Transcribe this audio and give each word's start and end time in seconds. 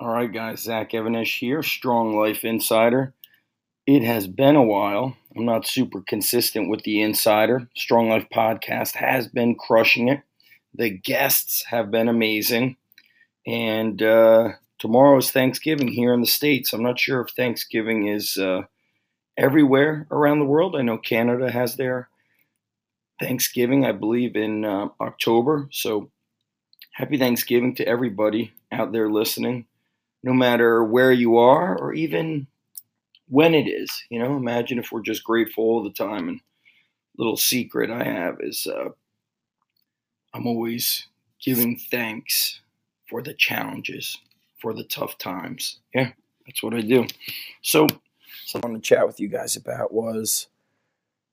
All 0.00 0.12
right, 0.12 0.32
guys, 0.32 0.62
Zach 0.62 0.92
Even-Esh 0.92 1.38
here, 1.38 1.62
Strong 1.62 2.16
Life 2.16 2.44
Insider. 2.44 3.14
It 3.86 4.02
has 4.02 4.26
been 4.26 4.56
a 4.56 4.62
while. 4.62 5.16
I'm 5.36 5.44
not 5.44 5.68
super 5.68 6.00
consistent 6.00 6.68
with 6.68 6.82
the 6.82 7.00
Insider. 7.00 7.68
Strong 7.76 8.08
Life 8.08 8.26
Podcast 8.28 8.96
has 8.96 9.28
been 9.28 9.54
crushing 9.54 10.08
it. 10.08 10.22
The 10.74 10.90
guests 10.90 11.66
have 11.66 11.92
been 11.92 12.08
amazing. 12.08 12.76
And 13.46 14.02
uh, 14.02 14.54
tomorrow 14.80 15.16
is 15.18 15.30
Thanksgiving 15.30 15.88
here 15.88 16.12
in 16.12 16.22
the 16.22 16.26
States. 16.26 16.72
I'm 16.72 16.82
not 16.82 16.98
sure 16.98 17.20
if 17.20 17.30
Thanksgiving 17.30 18.08
is 18.08 18.36
uh, 18.36 18.62
everywhere 19.36 20.08
around 20.10 20.40
the 20.40 20.44
world. 20.44 20.74
I 20.74 20.82
know 20.82 20.98
Canada 20.98 21.52
has 21.52 21.76
their 21.76 22.08
Thanksgiving, 23.20 23.84
I 23.86 23.92
believe, 23.92 24.34
in 24.34 24.64
uh, 24.64 24.88
October. 25.00 25.68
So 25.70 26.10
happy 26.94 27.16
Thanksgiving 27.16 27.76
to 27.76 27.86
everybody 27.86 28.54
out 28.72 28.90
there 28.90 29.08
listening 29.08 29.66
no 30.24 30.32
matter 30.32 30.82
where 30.82 31.12
you 31.12 31.36
are 31.36 31.78
or 31.78 31.92
even 31.92 32.46
when 33.28 33.54
it 33.54 33.68
is. 33.68 33.90
You 34.08 34.18
know, 34.18 34.36
imagine 34.36 34.78
if 34.78 34.90
we're 34.90 35.02
just 35.02 35.22
grateful 35.22 35.64
all 35.64 35.84
the 35.84 35.90
time. 35.90 36.28
And 36.28 36.40
little 37.18 37.36
secret 37.36 37.90
I 37.90 38.02
have 38.02 38.36
is 38.40 38.66
uh, 38.66 38.88
I'm 40.32 40.46
always 40.46 41.06
giving 41.40 41.78
thanks 41.90 42.60
for 43.08 43.20
the 43.20 43.34
challenges, 43.34 44.18
for 44.62 44.72
the 44.72 44.84
tough 44.84 45.18
times. 45.18 45.80
Yeah, 45.94 46.12
that's 46.46 46.62
what 46.62 46.72
I 46.72 46.80
do. 46.80 47.06
So, 47.60 47.86
so 48.46 48.58
I 48.58 48.66
wanted 48.66 48.82
to 48.82 48.88
chat 48.88 49.06
with 49.06 49.20
you 49.20 49.28
guys 49.28 49.56
about 49.56 49.92
was 49.92 50.46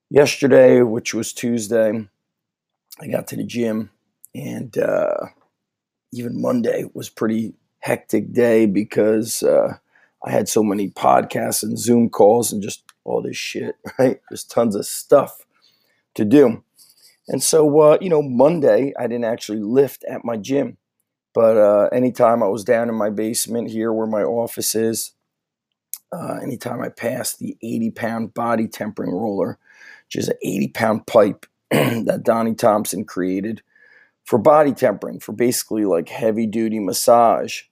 yesterday, 0.10 0.82
which 0.82 1.13
was 1.13 1.32
Tuesday. 1.32 2.08
I 2.99 3.08
got 3.08 3.27
to 3.27 3.38
the 3.38 3.46
gym, 3.46 3.90
and 4.35 4.77
uh, 4.77 5.27
even 6.12 6.41
Monday 6.41 6.84
was 6.94 7.10
pretty 7.10 7.54
hectic 7.81 8.31
day 8.31 8.66
because 8.66 9.44
uh, 9.44 9.77
I 10.23 10.31
had 10.31 10.48
so 10.48 10.63
many 10.63 10.90
podcasts 10.90 11.63
and 11.63 11.77
Zoom 11.77 12.10
calls 12.10 12.51
and 12.51 12.62
just 12.62 12.84
all 13.04 13.21
this 13.21 13.38
shit, 13.38 13.76
right? 13.99 14.20
There's 14.29 14.43
tons 14.43 14.76
of 14.76 14.85
stuff 14.85 15.46
to 16.15 16.26
do. 16.26 16.63
And 17.27 17.41
so, 17.41 17.79
uh, 17.79 17.98
you 18.01 18.10
know, 18.10 18.21
Monday, 18.21 18.93
I 18.98 19.04
didn't 19.04 19.26
actually 19.26 19.60
lift 19.60 20.04
at 20.05 20.26
my 20.26 20.38
gym. 20.38 20.77
But 21.34 21.57
uh, 21.57 21.90
anytime 21.93 22.43
I 22.43 22.48
was 22.48 22.63
down 22.63 22.90
in 22.90 22.96
my 22.96 23.10
basement 23.10 23.70
here 23.70 23.93
where 23.93 24.07
my 24.07 24.23
office 24.23 24.76
is, 24.76 25.13
uh, 26.12 26.40
anytime 26.41 26.82
I 26.82 26.90
passed 26.90 27.40
the 27.40 27.57
80 27.62 27.91
pound 27.91 28.34
body 28.34 28.68
tempering 28.68 29.12
roller, 29.12 29.57
which 30.07 30.18
is 30.18 30.27
an 30.27 30.35
80 30.43 30.68
pound 30.70 31.07
pipe 31.07 31.45
that 31.71 32.23
Donnie 32.23 32.55
Thompson 32.55 33.05
created 33.05 33.62
for 34.26 34.38
body 34.38 34.73
tempering, 34.73 35.20
for 35.20 35.32
basically 35.32 35.85
like 35.85 36.10
heavy 36.10 36.45
duty 36.45 36.79
massage, 36.79 37.63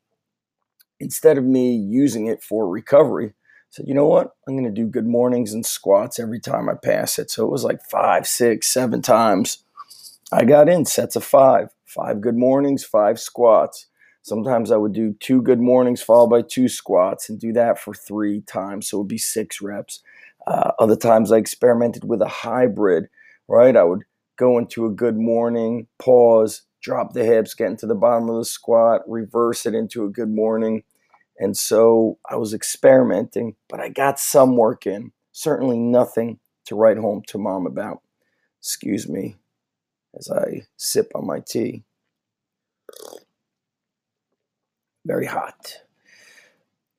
instead 1.00 1.38
of 1.38 1.44
me 1.45 1.75
using 1.75 2.28
it 2.28 2.44
for 2.44 2.67
recovery, 2.67 3.33
said, 3.69 3.88
you 3.88 3.94
know 3.94 4.08
what? 4.08 4.31
I'm 4.47 4.55
going 4.55 4.64
to 4.64 4.81
do 4.81 4.88
good 4.88 5.06
mornings 5.06 5.53
and 5.53 5.66
squats 5.66 6.19
every 6.19 6.39
time 6.39 6.69
I 6.69 6.73
pass 6.73 7.19
it. 7.19 7.30
So 7.30 7.45
it 7.45 7.52
was 7.52 7.64
like 7.64 7.81
five, 7.89 8.28
six, 8.28 8.67
seven 8.67 9.02
times. 9.02 9.64
I 10.31 10.45
got 10.45 10.69
in 10.69 10.86
sets 10.86 11.16
of 11.16 11.23
five, 11.23 11.69
five 11.86 12.22
good 12.22 12.36
mornings, 12.36 12.83
five 12.83 13.19
squats. 13.19 13.88
Sometimes 14.22 14.72
I 14.72 14.78
would 14.78 14.94
do 14.94 15.16
two 15.19 15.41
good 15.41 15.59
mornings 15.59 16.02
followed 16.02 16.30
by 16.30 16.41
two 16.41 16.67
squats 16.67 17.30
and 17.30 17.39
do 17.39 17.53
that 17.53 17.80
for 17.80 17.94
three 17.94 18.41
times. 18.41 18.89
So 18.89 18.97
it 18.97 19.02
would 19.02 19.08
be 19.08 19.17
six 19.17 19.61
reps. 19.61 20.02
Uh, 20.45 20.72
other 20.80 20.95
times 20.95 21.31
I 21.31 21.38
experimented 21.38 22.03
with 22.03 22.22
a 22.22 22.28
hybrid, 22.28 23.08
right? 23.47 23.75
I 23.75 23.84
would 23.84 24.03
go 24.38 24.58
into 24.58 24.86
a 24.86 24.91
good 24.91 25.17
morning, 25.17 25.88
pause, 26.00 26.63
drop 26.81 27.13
the 27.13 27.25
hips, 27.25 27.53
get 27.53 27.69
into 27.69 27.85
the 27.85 27.95
bottom 27.95 28.30
of 28.30 28.38
the 28.38 28.45
squat, 28.45 29.02
reverse 29.08 29.66
it 29.66 29.75
into 29.75 30.05
a 30.05 30.09
good 30.09 30.30
morning. 30.30 30.83
And 31.38 31.55
so 31.55 32.17
I 32.30 32.35
was 32.35 32.53
experimenting, 32.53 33.55
but 33.69 33.80
I 33.80 33.89
got 33.89 34.19
some 34.19 34.58
work 34.58 34.85
in. 34.85 35.11
Certainly 35.31 35.80
nothing 35.80 36.39
to 36.66 36.75
write 36.75 36.97
home 36.97 37.23
to 37.27 37.38
mom 37.38 37.66
about. 37.66 38.01
Excuse 38.59 39.07
me 39.07 39.38
as 40.17 40.29
I 40.29 40.63
sip 40.78 41.12
on 41.16 41.25
my 41.25 41.40
tea. 41.40 41.84
Very 45.06 45.25
hot. 45.25 45.75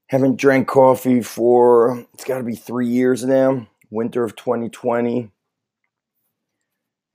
Haven't 0.07 0.37
drank 0.37 0.67
coffee 0.67 1.21
for, 1.23 2.05
it's 2.15 2.25
got 2.25 2.39
to 2.39 2.45
be 2.45 2.57
three 2.57 2.89
years 2.89 3.25
now, 3.25 3.69
winter 3.91 4.25
of 4.25 4.35
2020. 4.37 5.31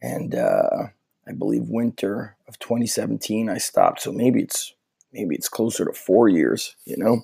And 0.02 0.36
uh, 0.36 0.88
I 1.28 1.34
believe 1.34 1.64
winter 1.68 2.38
of 2.48 2.60
2017 2.60 3.50
I 3.50 3.58
stopped. 3.58 4.02
So 4.02 4.12
maybe 4.12 4.42
it's 4.42 4.74
maybe 5.12 5.36
it's 5.36 5.50
closer 5.50 5.86
to 5.86 5.94
4 5.94 6.30
years, 6.30 6.76
you 6.86 6.98
know. 6.98 7.24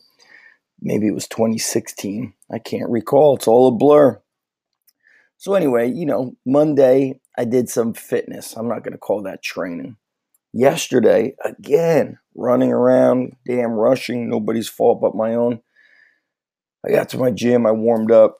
Maybe 0.82 1.08
it 1.08 1.14
was 1.14 1.28
2016. 1.28 2.34
I 2.52 2.58
can't 2.58 2.90
recall. 2.90 3.36
It's 3.36 3.48
all 3.48 3.68
a 3.68 3.72
blur. 3.72 4.20
So 5.38 5.54
anyway, 5.54 5.92
you 5.92 6.06
know, 6.06 6.36
Monday 6.46 7.20
I 7.38 7.46
did 7.46 7.70
some 7.70 7.94
fitness. 7.94 8.56
I'm 8.56 8.68
not 8.68 8.84
going 8.84 8.94
to 8.94 8.98
call 8.98 9.24
that 9.24 9.44
training. 9.44 9.98
Yesterday, 10.54 11.36
again, 11.46 12.18
running 12.36 12.72
around, 12.72 13.36
damn 13.46 13.72
rushing, 13.72 14.30
nobody's 14.30 14.68
fault 14.68 15.00
but 15.00 15.16
my 15.16 15.36
own. 15.36 15.62
I 16.86 16.92
got 16.92 17.10
to 17.10 17.18
my 17.18 17.32
gym, 17.32 17.66
I 17.66 17.72
warmed 17.72 18.12
up. 18.12 18.40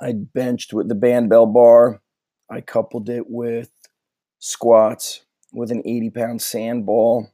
I 0.00 0.14
benched 0.14 0.72
with 0.72 0.88
the 0.88 0.94
band 0.94 1.28
bell 1.28 1.46
bar. 1.46 2.00
I 2.50 2.60
coupled 2.60 3.08
it 3.08 3.24
with 3.28 3.70
squats 4.38 5.22
with 5.52 5.70
an 5.70 5.82
80 5.84 6.10
pound 6.10 6.42
sand 6.42 6.86
ball. 6.86 7.30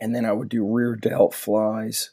And 0.00 0.14
then 0.14 0.24
I 0.24 0.32
would 0.32 0.48
do 0.48 0.66
rear 0.66 0.94
delt 0.94 1.34
flies 1.34 2.10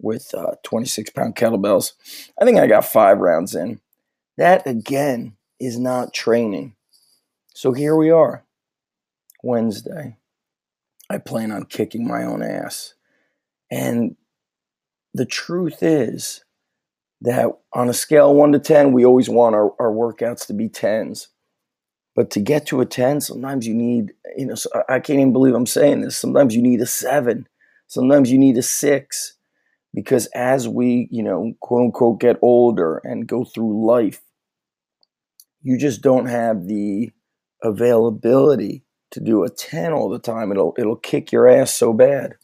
with 0.00 0.34
uh, 0.34 0.56
26 0.64 1.10
pound 1.10 1.36
kettlebells. 1.36 1.92
I 2.40 2.44
think 2.44 2.58
I 2.58 2.66
got 2.66 2.84
five 2.84 3.18
rounds 3.18 3.54
in. 3.54 3.80
That 4.36 4.66
again 4.66 5.36
is 5.60 5.78
not 5.78 6.12
training. 6.12 6.74
So 7.54 7.72
here 7.72 7.96
we 7.96 8.10
are, 8.10 8.44
Wednesday. 9.42 10.16
I 11.08 11.18
plan 11.18 11.52
on 11.52 11.64
kicking 11.64 12.06
my 12.06 12.24
own 12.24 12.42
ass. 12.42 12.94
And 13.70 14.16
the 15.14 15.24
truth 15.24 15.82
is 15.82 16.44
that 17.22 17.46
on 17.72 17.88
a 17.88 17.94
scale 17.94 18.34
1 18.34 18.52
to 18.52 18.58
10, 18.58 18.92
we 18.92 19.06
always 19.06 19.28
want 19.28 19.54
our, 19.54 19.72
our 19.80 19.90
workouts 19.90 20.46
to 20.46 20.52
be 20.52 20.68
10s. 20.68 21.28
But 22.16 22.30
to 22.30 22.40
get 22.40 22.66
to 22.68 22.80
a 22.80 22.86
10, 22.86 23.20
sometimes 23.20 23.66
you 23.66 23.74
need, 23.74 24.14
you 24.36 24.46
know, 24.46 24.56
I 24.88 25.00
can't 25.00 25.20
even 25.20 25.34
believe 25.34 25.54
I'm 25.54 25.66
saying 25.66 26.00
this. 26.00 26.16
Sometimes 26.16 26.56
you 26.56 26.62
need 26.62 26.80
a 26.80 26.86
seven. 26.86 27.46
Sometimes 27.88 28.32
you 28.32 28.38
need 28.38 28.56
a 28.56 28.62
six. 28.62 29.34
Because 29.94 30.26
as 30.34 30.66
we, 30.66 31.08
you 31.10 31.22
know, 31.22 31.52
quote 31.60 31.84
unquote, 31.84 32.20
get 32.20 32.38
older 32.42 33.00
and 33.04 33.28
go 33.28 33.44
through 33.44 33.86
life, 33.86 34.22
you 35.62 35.78
just 35.78 36.00
don't 36.00 36.26
have 36.26 36.66
the 36.66 37.10
availability 37.62 38.84
to 39.10 39.20
do 39.20 39.44
a 39.44 39.50
10 39.50 39.92
all 39.92 40.08
the 40.08 40.18
time. 40.18 40.50
It'll 40.50 40.74
it'll 40.78 40.96
kick 40.96 41.32
your 41.32 41.48
ass 41.48 41.72
so 41.72 41.92
bad. 41.92 42.34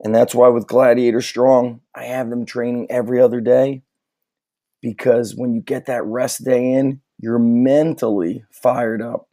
And 0.00 0.14
that's 0.14 0.34
why 0.34 0.48
with 0.48 0.66
Gladiator 0.66 1.20
Strong, 1.20 1.80
I 1.94 2.04
have 2.04 2.30
them 2.30 2.44
training 2.46 2.86
every 2.90 3.20
other 3.20 3.40
day 3.40 3.82
because 4.80 5.34
when 5.34 5.54
you 5.54 5.60
get 5.60 5.86
that 5.86 6.04
rest 6.04 6.44
day 6.44 6.72
in, 6.72 7.00
you're 7.18 7.38
mentally 7.38 8.44
fired 8.50 9.02
up 9.02 9.28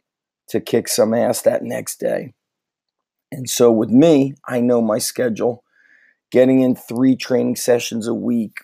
to 0.48 0.60
kick 0.60 0.88
some 0.88 1.14
ass 1.14 1.42
that 1.42 1.62
next 1.62 1.98
day. 2.00 2.34
And 3.32 3.48
so 3.48 3.72
with 3.72 3.90
me, 3.90 4.34
I 4.46 4.60
know 4.60 4.80
my 4.80 4.98
schedule. 4.98 5.64
Getting 6.32 6.60
in 6.60 6.74
three 6.74 7.16
training 7.16 7.56
sessions 7.56 8.06
a 8.06 8.14
week, 8.14 8.58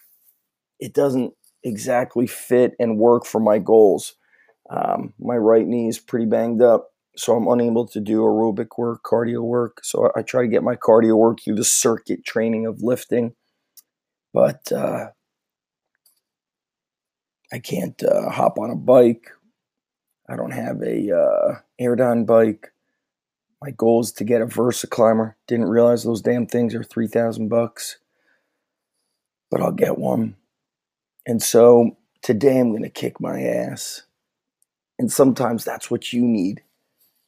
it 0.80 0.92
doesn't 0.94 1.32
exactly 1.62 2.26
fit 2.26 2.72
and 2.78 2.98
work 2.98 3.24
for 3.24 3.40
my 3.40 3.58
goals. 3.58 4.14
Um, 4.70 5.14
my 5.18 5.36
right 5.36 5.66
knee 5.66 5.88
is 5.88 5.98
pretty 5.98 6.26
banged 6.26 6.62
up, 6.62 6.90
so 7.16 7.36
I'm 7.36 7.46
unable 7.46 7.86
to 7.88 8.00
do 8.00 8.22
aerobic 8.22 8.78
work, 8.78 9.02
cardio 9.04 9.42
work. 9.42 9.78
So 9.84 10.10
I 10.16 10.22
try 10.22 10.42
to 10.42 10.48
get 10.48 10.62
my 10.62 10.74
cardio 10.74 11.16
work 11.16 11.38
through 11.42 11.56
the 11.56 11.64
circuit 11.64 12.24
training 12.24 12.66
of 12.66 12.82
lifting. 12.82 13.34
But 14.32 14.72
uh, 14.72 15.08
I 17.52 17.58
can't 17.58 18.02
uh, 18.02 18.30
hop 18.30 18.58
on 18.58 18.70
a 18.70 18.74
bike. 18.74 19.30
I 20.28 20.36
don't 20.36 20.52
have 20.52 20.80
a 20.80 21.14
uh, 21.14 21.54
Airdyne 21.80 22.24
bike. 22.24 22.72
My 23.60 23.70
goal 23.70 24.00
is 24.00 24.12
to 24.12 24.24
get 24.24 24.40
a 24.40 24.46
VersaClimber. 24.46 25.34
Didn't 25.46 25.68
realize 25.68 26.02
those 26.02 26.22
damn 26.22 26.46
things 26.46 26.74
are 26.74 26.82
three 26.82 27.06
thousand 27.06 27.48
bucks, 27.48 27.98
but 29.50 29.60
I'll 29.60 29.72
get 29.72 29.98
one. 29.98 30.36
And 31.26 31.42
so 31.42 31.96
today 32.22 32.58
I'm 32.58 32.70
going 32.70 32.82
to 32.82 32.88
kick 32.88 33.20
my 33.20 33.42
ass. 33.42 34.02
And 34.98 35.12
sometimes 35.12 35.64
that's 35.64 35.90
what 35.90 36.12
you 36.12 36.22
need. 36.22 36.62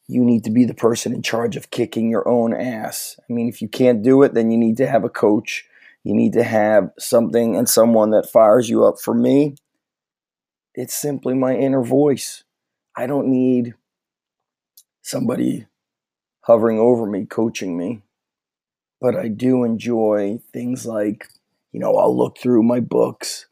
You 0.07 0.25
need 0.25 0.45
to 0.45 0.51
be 0.51 0.65
the 0.65 0.75
person 0.75 1.13
in 1.13 1.23
charge 1.23 1.57
of 1.57 1.71
kicking 1.71 2.11
your 2.11 2.29
own 2.29 2.55
ass. 2.55 3.19
I 3.29 3.33
mean, 3.33 3.49
if 3.49 3.63
you 3.63 3.69
can't 3.69 4.03
do 4.03 4.23
it, 4.23 4.35
then 4.35 4.51
you 4.51 4.59
need 4.59 4.77
to 4.79 4.87
have 4.87 5.05
a 5.05 5.09
coach. 5.09 5.65
You 6.03 6.15
need 6.15 6.35
to 6.35 6.43
have 6.43 6.91
something 6.99 7.57
and 7.57 7.69
someone 7.69 8.11
that 8.11 8.31
fires 8.31 8.69
you 8.69 8.85
up. 8.85 9.01
For 9.01 9.15
me, 9.15 9.57
it's 10.75 10.95
simply 10.95 11.35
my 11.35 11.57
inner 11.57 11.83
voice. 11.83 12.45
I 12.97 13.07
don't 13.07 13.29
need 13.29 13.75
somebody 15.03 15.67
hovering 16.43 16.79
over 16.79 17.07
me, 17.07 17.27
coaching 17.27 17.77
me. 17.77 18.03
but 19.01 19.17
I 19.17 19.29
do 19.29 19.65
enjoy 19.65 20.41
things 20.51 20.87
like, 20.87 21.29
you 21.73 21.81
know, 21.81 21.97
I'll 21.97 22.17
look 22.17 22.39
through 22.39 22.63
my 22.63 22.81
books. 22.81 23.45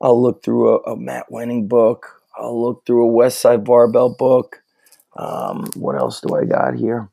I'll 0.00 0.22
look 0.22 0.44
through 0.44 0.76
a, 0.76 0.92
a 0.92 0.96
Matt 0.96 1.26
Wenning 1.32 1.68
book. 1.68 2.22
I'll 2.38 2.62
look 2.62 2.86
through 2.86 3.08
a 3.08 3.12
Westside 3.12 3.64
Barbell 3.64 4.14
book. 4.14 4.62
Um, 5.16 5.68
what 5.74 5.96
else 5.96 6.20
do 6.20 6.36
I 6.36 6.44
got 6.44 6.76
here? 6.76 7.10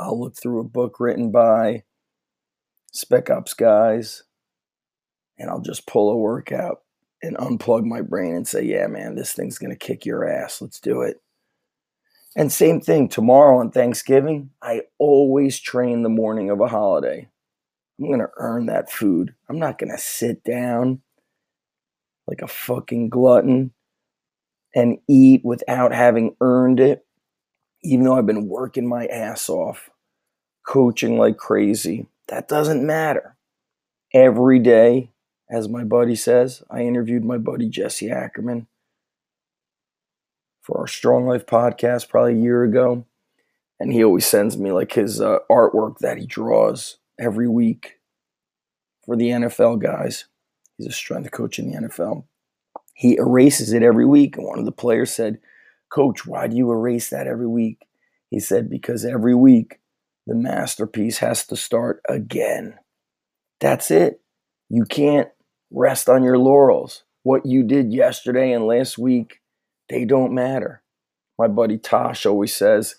I'll 0.00 0.18
look 0.18 0.36
through 0.40 0.60
a 0.60 0.64
book 0.64 0.98
written 0.98 1.30
by 1.30 1.84
Spec 2.92 3.28
Ops 3.28 3.52
guys, 3.52 4.22
and 5.38 5.50
I'll 5.50 5.60
just 5.60 5.86
pull 5.86 6.10
a 6.10 6.16
workout 6.16 6.82
and 7.26 7.36
unplug 7.36 7.84
my 7.84 8.00
brain 8.00 8.34
and 8.34 8.48
say, 8.48 8.62
yeah, 8.62 8.86
man, 8.86 9.14
this 9.14 9.32
thing's 9.32 9.58
going 9.58 9.70
to 9.70 9.76
kick 9.76 10.06
your 10.06 10.26
ass. 10.26 10.62
Let's 10.62 10.80
do 10.80 11.02
it. 11.02 11.20
And 12.36 12.52
same 12.52 12.80
thing 12.80 13.08
tomorrow 13.08 13.58
on 13.58 13.70
Thanksgiving, 13.70 14.50
I 14.60 14.82
always 14.98 15.58
train 15.58 16.02
the 16.02 16.08
morning 16.08 16.50
of 16.50 16.60
a 16.60 16.68
holiday. 16.68 17.28
I'm 17.98 18.06
going 18.06 18.20
to 18.20 18.30
earn 18.36 18.66
that 18.66 18.90
food. 18.90 19.34
I'm 19.48 19.58
not 19.58 19.78
going 19.78 19.90
to 19.90 19.98
sit 19.98 20.44
down 20.44 21.00
like 22.26 22.42
a 22.42 22.48
fucking 22.48 23.08
glutton 23.08 23.72
and 24.74 24.98
eat 25.08 25.42
without 25.44 25.94
having 25.94 26.36
earned 26.42 26.80
it, 26.80 27.06
even 27.82 28.04
though 28.04 28.18
I've 28.18 28.26
been 28.26 28.48
working 28.48 28.86
my 28.86 29.06
ass 29.06 29.48
off, 29.48 29.88
coaching 30.66 31.18
like 31.18 31.38
crazy. 31.38 32.06
That 32.28 32.48
doesn't 32.48 32.86
matter. 32.86 33.36
Every 34.12 34.58
day, 34.58 35.10
as 35.50 35.68
my 35.68 35.84
buddy 35.84 36.16
says, 36.16 36.62
I 36.70 36.80
interviewed 36.80 37.24
my 37.24 37.38
buddy 37.38 37.68
Jesse 37.68 38.10
Ackerman 38.10 38.66
for 40.60 40.80
our 40.80 40.86
Strong 40.86 41.26
Life 41.26 41.46
podcast 41.46 42.08
probably 42.08 42.34
a 42.34 42.42
year 42.42 42.64
ago. 42.64 43.06
And 43.78 43.92
he 43.92 44.02
always 44.02 44.26
sends 44.26 44.56
me 44.56 44.72
like 44.72 44.92
his 44.92 45.20
uh, 45.20 45.38
artwork 45.50 45.98
that 45.98 46.18
he 46.18 46.26
draws 46.26 46.98
every 47.18 47.46
week 47.46 48.00
for 49.04 49.16
the 49.16 49.28
NFL 49.28 49.80
guys. 49.80 50.24
He's 50.76 50.88
a 50.88 50.92
strength 50.92 51.30
coach 51.30 51.58
in 51.58 51.70
the 51.70 51.88
NFL. 51.88 52.24
He 52.94 53.16
erases 53.16 53.72
it 53.72 53.82
every 53.82 54.06
week. 54.06 54.36
And 54.36 54.46
one 54.46 54.58
of 54.58 54.64
the 54.64 54.72
players 54.72 55.12
said, 55.12 55.38
Coach, 55.90 56.26
why 56.26 56.48
do 56.48 56.56
you 56.56 56.70
erase 56.72 57.10
that 57.10 57.26
every 57.26 57.46
week? 57.46 57.86
He 58.30 58.40
said, 58.40 58.68
Because 58.68 59.04
every 59.04 59.34
week 59.34 59.78
the 60.26 60.34
masterpiece 60.34 61.18
has 61.18 61.46
to 61.46 61.56
start 61.56 62.00
again. 62.08 62.78
That's 63.60 63.90
it. 63.90 64.20
You 64.68 64.84
can't 64.84 65.28
rest 65.70 66.08
on 66.08 66.22
your 66.22 66.38
laurels. 66.38 67.04
What 67.22 67.46
you 67.46 67.62
did 67.62 67.92
yesterday 67.92 68.52
and 68.52 68.66
last 68.66 68.98
week, 68.98 69.40
they 69.88 70.04
don't 70.04 70.34
matter. 70.34 70.82
My 71.38 71.48
buddy 71.48 71.78
Tosh 71.78 72.24
always 72.24 72.54
says, 72.54 72.96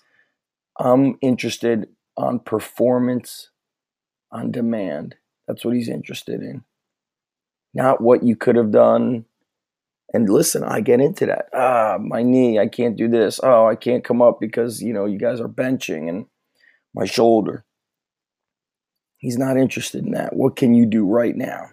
I'm 0.78 1.18
interested 1.20 1.88
on 2.16 2.40
performance 2.40 3.50
on 4.30 4.52
demand. 4.52 5.16
That's 5.46 5.64
what 5.64 5.74
he's 5.74 5.88
interested 5.88 6.42
in. 6.42 6.64
Not 7.74 8.00
what 8.00 8.22
you 8.22 8.36
could 8.36 8.56
have 8.56 8.70
done. 8.70 9.24
And 10.12 10.28
listen, 10.28 10.62
I 10.62 10.80
get 10.80 11.00
into 11.00 11.26
that. 11.26 11.48
Ah, 11.52 11.98
my 12.00 12.22
knee, 12.22 12.58
I 12.58 12.66
can't 12.66 12.96
do 12.96 13.08
this. 13.08 13.40
Oh, 13.42 13.66
I 13.66 13.74
can't 13.74 14.04
come 14.04 14.22
up 14.22 14.40
because, 14.40 14.82
you 14.82 14.92
know, 14.92 15.04
you 15.04 15.18
guys 15.18 15.40
are 15.40 15.48
benching 15.48 16.08
and 16.08 16.26
my 16.94 17.04
shoulder. 17.04 17.64
He's 19.18 19.36
not 19.36 19.56
interested 19.56 20.04
in 20.04 20.12
that. 20.12 20.34
What 20.34 20.56
can 20.56 20.74
you 20.74 20.86
do 20.86 21.04
right 21.04 21.36
now? 21.36 21.70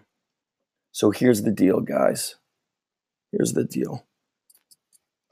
So 0.95 1.11
here's 1.11 1.41
the 1.41 1.51
deal, 1.51 1.81
guys. 1.81 2.35
Here's 3.33 3.51
the 3.51 3.65
deal. 3.65 4.05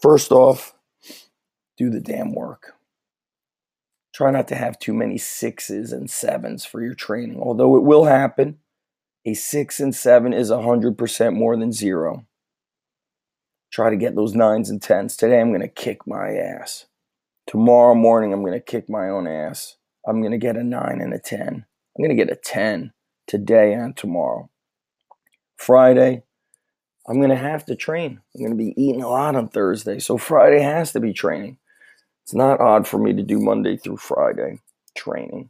First 0.02 0.34
off, 0.34 0.74
do 1.78 1.90
the 1.90 2.02
damn 2.02 2.36
work. 2.36 2.74
Try 4.14 4.32
not 4.32 4.50
to 4.50 4.56
have 4.56 4.78
too 4.78 4.94
many 4.94 5.18
sixes 5.18 5.94
and 5.94 6.12
sevens 6.12 6.66
for 6.66 6.84
your 6.84 6.96
training, 6.96 7.40
although 7.40 7.78
it 7.78 7.84
will 7.84 8.04
happen. 8.04 8.58
A 9.26 9.36
six 9.36 9.80
and 9.80 9.96
seven 9.96 10.34
is 10.34 10.52
100% 10.52 11.34
more 11.34 11.56
than 11.56 11.72
zero. 11.72 12.26
Try 13.72 13.90
to 13.90 13.96
get 13.96 14.18
those 14.18 14.36
nines 14.36 14.70
and 14.70 14.82
tens. 14.82 15.16
Today, 15.16 15.40
I'm 15.40 15.52
going 15.52 15.62
to 15.62 15.70
kick 15.70 16.06
my 16.06 16.32
ass. 16.32 16.88
Tomorrow 17.48 17.96
morning, 17.96 18.34
I'm 18.34 18.42
going 18.42 18.52
to 18.52 18.60
kick 18.60 18.90
my 18.90 19.08
own 19.08 19.28
ass. 19.28 19.78
I'm 20.06 20.20
going 20.20 20.34
to 20.34 20.38
get 20.38 20.58
a 20.58 20.64
nine 20.64 21.00
and 21.00 21.14
a 21.14 21.20
10. 21.20 21.48
I'm 21.48 22.04
going 22.04 22.10
to 22.10 22.22
get 22.22 22.30
a 22.30 22.36
10 22.36 22.92
today 23.28 23.72
and 23.72 23.96
tomorrow. 23.96 24.50
Friday, 25.64 26.24
I'm 27.08 27.18
going 27.18 27.30
to 27.30 27.36
have 27.36 27.66
to 27.66 27.76
train. 27.76 28.20
I'm 28.36 28.42
going 28.42 28.58
to 28.58 28.64
be 28.64 28.74
eating 28.82 29.02
a 29.02 29.10
lot 29.10 29.36
on 29.36 29.48
Thursday. 29.48 30.00
So 30.00 30.18
Friday 30.18 30.62
has 30.62 30.92
to 30.94 31.00
be 31.00 31.14
training. 31.14 31.58
It's 32.24 32.34
not 32.34 32.62
odd 32.62 32.88
for 32.88 32.98
me 32.98 33.14
to 33.14 33.24
do 33.24 33.40
Monday 33.40 33.78
through 33.78 33.98
Friday 33.98 34.60
training. 34.96 35.50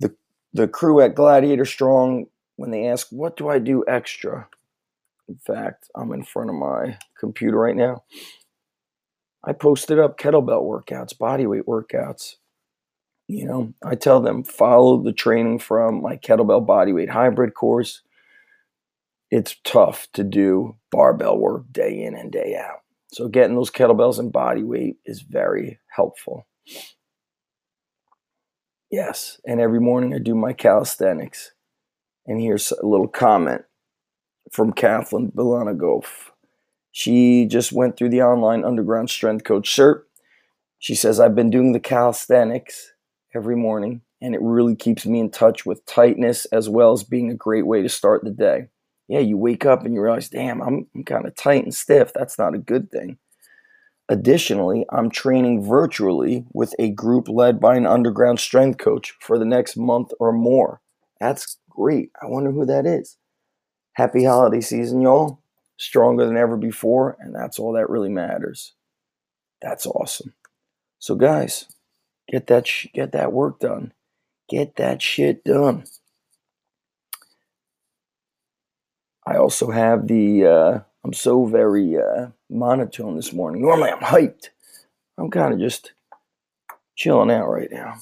The, 0.00 0.14
the 0.52 0.68
crew 0.68 1.00
at 1.00 1.14
Gladiator 1.14 1.64
Strong, 1.64 2.26
when 2.56 2.70
they 2.70 2.86
ask, 2.86 3.08
What 3.10 3.36
do 3.36 3.48
I 3.48 3.58
do 3.58 3.84
extra? 3.88 4.48
In 5.28 5.38
fact, 5.38 5.88
I'm 5.94 6.12
in 6.12 6.22
front 6.22 6.50
of 6.50 6.56
my 6.56 6.98
computer 7.18 7.58
right 7.58 7.76
now. 7.76 8.04
I 9.44 9.52
posted 9.52 9.98
up 9.98 10.18
kettlebell 10.18 10.62
workouts, 10.62 11.16
bodyweight 11.16 11.64
workouts. 11.64 12.34
You 13.28 13.44
know, 13.44 13.74
I 13.84 13.96
tell 13.96 14.20
them 14.20 14.44
follow 14.44 15.02
the 15.02 15.12
training 15.12 15.58
from 15.58 16.02
my 16.02 16.16
kettlebell 16.16 16.64
bodyweight 16.64 17.08
hybrid 17.08 17.54
course 17.54 18.02
it's 19.30 19.56
tough 19.64 20.06
to 20.12 20.24
do 20.24 20.76
barbell 20.90 21.38
work 21.38 21.64
day 21.72 22.02
in 22.02 22.14
and 22.14 22.30
day 22.30 22.56
out. 22.56 22.80
So 23.12 23.28
getting 23.28 23.56
those 23.56 23.70
kettlebells 23.70 24.18
and 24.18 24.32
body 24.32 24.62
weight 24.62 24.96
is 25.04 25.22
very 25.22 25.80
helpful. 25.88 26.46
Yes, 28.90 29.40
and 29.44 29.60
every 29.60 29.80
morning 29.80 30.14
I 30.14 30.18
do 30.18 30.34
my 30.34 30.52
calisthenics. 30.52 31.52
And 32.26 32.40
here's 32.40 32.72
a 32.72 32.86
little 32.86 33.08
comment 33.08 33.62
from 34.52 34.72
Kathleen 34.72 35.32
Bilanagoff. 35.32 36.30
She 36.92 37.46
just 37.46 37.72
went 37.72 37.96
through 37.96 38.10
the 38.10 38.22
online 38.22 38.64
underground 38.64 39.10
strength 39.10 39.44
coach 39.44 39.74
cert. 39.74 40.02
She 40.78 40.94
says, 40.94 41.18
I've 41.18 41.34
been 41.34 41.50
doing 41.50 41.72
the 41.72 41.80
calisthenics 41.80 42.92
every 43.34 43.56
morning, 43.56 44.02
and 44.20 44.34
it 44.34 44.40
really 44.40 44.76
keeps 44.76 45.04
me 45.04 45.20
in 45.20 45.30
touch 45.30 45.66
with 45.66 45.84
tightness 45.84 46.44
as 46.46 46.68
well 46.68 46.92
as 46.92 47.02
being 47.02 47.30
a 47.30 47.34
great 47.34 47.66
way 47.66 47.82
to 47.82 47.88
start 47.88 48.24
the 48.24 48.30
day 48.30 48.68
yeah, 49.08 49.20
you 49.20 49.36
wake 49.36 49.64
up 49.64 49.84
and 49.84 49.94
you 49.94 50.00
realize, 50.00 50.28
damn, 50.28 50.60
I'm, 50.60 50.86
I'm 50.94 51.04
kind 51.04 51.26
of 51.26 51.34
tight 51.36 51.64
and 51.64 51.74
stiff. 51.74 52.12
That's 52.12 52.38
not 52.38 52.54
a 52.54 52.58
good 52.58 52.90
thing. 52.90 53.18
Additionally, 54.08 54.86
I'm 54.90 55.10
training 55.10 55.64
virtually 55.64 56.44
with 56.52 56.74
a 56.78 56.90
group 56.90 57.28
led 57.28 57.60
by 57.60 57.76
an 57.76 57.86
underground 57.86 58.38
strength 58.38 58.78
coach 58.78 59.14
for 59.20 59.38
the 59.38 59.44
next 59.44 59.76
month 59.76 60.12
or 60.20 60.32
more. 60.32 60.80
That's 61.20 61.58
great. 61.68 62.10
I 62.22 62.26
wonder 62.26 62.52
who 62.52 62.64
that 62.66 62.86
is. 62.86 63.16
Happy 63.94 64.24
holiday 64.24 64.60
season, 64.60 65.00
y'all. 65.00 65.40
Stronger 65.78 66.24
than 66.24 66.36
ever 66.36 66.56
before, 66.56 67.16
and 67.20 67.34
that's 67.34 67.58
all 67.58 67.72
that 67.72 67.90
really 67.90 68.08
matters. 68.08 68.74
That's 69.60 69.86
awesome. 69.86 70.34
So, 70.98 71.14
guys, 71.16 71.66
get 72.30 72.46
that 72.46 72.66
sh- 72.66 72.86
get 72.94 73.12
that 73.12 73.32
work 73.32 73.58
done. 73.60 73.92
Get 74.48 74.76
that 74.76 75.02
shit 75.02 75.44
done. 75.44 75.84
I 79.26 79.36
also 79.36 79.70
have 79.70 80.06
the, 80.06 80.46
uh, 80.46 80.78
I'm 81.04 81.12
so 81.12 81.46
very 81.46 81.96
uh, 81.96 82.28
monotone 82.48 83.16
this 83.16 83.32
morning. 83.32 83.62
Normally 83.62 83.90
I'm 83.90 83.98
hyped. 83.98 84.50
I'm 85.18 85.30
kind 85.30 85.52
of 85.52 85.58
just 85.58 85.92
chilling 86.94 87.30
out 87.30 87.48
right 87.48 87.70
now. 87.70 87.96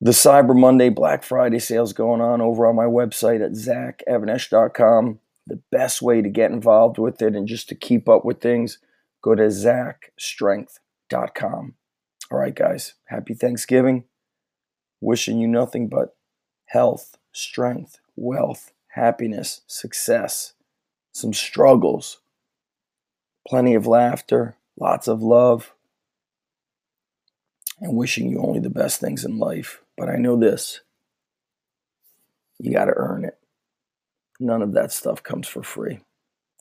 The 0.00 0.12
Cyber 0.12 0.58
Monday 0.58 0.88
Black 0.88 1.22
Friday 1.22 1.60
sales 1.60 1.92
going 1.92 2.20
on 2.20 2.40
over 2.40 2.66
on 2.66 2.74
my 2.74 2.86
website 2.86 3.44
at 3.44 3.52
zacheven-esh.com. 3.52 5.20
The 5.46 5.60
best 5.70 6.02
way 6.02 6.22
to 6.22 6.28
get 6.28 6.50
involved 6.50 6.98
with 6.98 7.22
it 7.22 7.36
and 7.36 7.46
just 7.46 7.68
to 7.68 7.74
keep 7.74 8.08
up 8.08 8.24
with 8.24 8.40
things, 8.40 8.78
go 9.22 9.34
to 9.34 9.44
zachstrength.com. 9.44 11.74
All 12.30 12.38
right, 12.38 12.54
guys, 12.54 12.94
happy 13.06 13.34
Thanksgiving. 13.34 14.04
Wishing 15.00 15.38
you 15.38 15.46
nothing 15.46 15.88
but 15.88 16.16
health, 16.66 17.16
strength, 17.32 18.00
wealth, 18.16 18.72
happiness, 18.92 19.62
success, 19.66 20.52
some 21.12 21.32
struggles, 21.32 22.18
plenty 23.46 23.74
of 23.74 23.86
laughter, 23.86 24.56
lots 24.78 25.08
of 25.08 25.22
love, 25.22 25.72
and 27.80 27.96
wishing 27.96 28.30
you 28.30 28.38
only 28.38 28.60
the 28.60 28.70
best 28.70 29.00
things 29.00 29.24
in 29.24 29.38
life. 29.38 29.82
But 29.96 30.08
I 30.08 30.16
know 30.16 30.38
this 30.38 30.80
you 32.58 32.72
got 32.72 32.84
to 32.84 32.94
earn 32.96 33.24
it. 33.24 33.38
None 34.38 34.62
of 34.62 34.72
that 34.72 34.92
stuff 34.92 35.22
comes 35.22 35.48
for 35.48 35.62
free. 35.62 36.00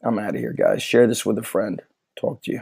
I'm 0.03 0.17
out 0.17 0.35
of 0.35 0.41
here, 0.41 0.53
guys. 0.53 0.81
Share 0.81 1.07
this 1.07 1.25
with 1.25 1.37
a 1.37 1.43
friend. 1.43 1.81
Talk 2.19 2.41
to 2.43 2.51
you. 2.51 2.59